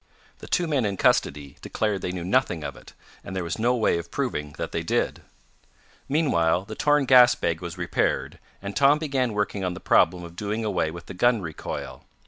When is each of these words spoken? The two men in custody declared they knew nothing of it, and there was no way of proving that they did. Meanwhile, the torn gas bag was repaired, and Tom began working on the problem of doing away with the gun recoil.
The 0.39 0.47
two 0.47 0.65
men 0.65 0.83
in 0.83 0.97
custody 0.97 1.57
declared 1.61 2.01
they 2.01 2.11
knew 2.11 2.23
nothing 2.25 2.63
of 2.63 2.75
it, 2.75 2.93
and 3.23 3.35
there 3.35 3.43
was 3.43 3.59
no 3.59 3.75
way 3.75 3.99
of 3.99 4.09
proving 4.09 4.53
that 4.57 4.71
they 4.71 4.81
did. 4.81 5.21
Meanwhile, 6.09 6.65
the 6.65 6.73
torn 6.73 7.05
gas 7.05 7.35
bag 7.35 7.61
was 7.61 7.77
repaired, 7.77 8.39
and 8.63 8.75
Tom 8.75 8.97
began 8.97 9.33
working 9.33 9.63
on 9.63 9.75
the 9.75 9.79
problem 9.79 10.23
of 10.23 10.35
doing 10.35 10.65
away 10.65 10.89
with 10.89 11.05
the 11.05 11.13
gun 11.13 11.39
recoil. 11.39 12.03